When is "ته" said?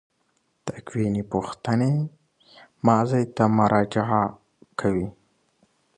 3.35-3.43